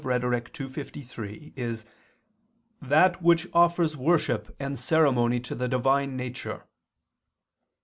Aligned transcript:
Rhet. 0.03 0.59
ii, 0.59 0.67
53) 0.67 1.53
is 1.55 1.85
that 2.81 3.21
"which 3.21 3.47
offers 3.53 3.95
worship 3.95 4.55
and 4.59 4.79
ceremony 4.79 5.39
to 5.41 5.53
the 5.53 5.67
Divine 5.67 6.17
nature." 6.17 6.63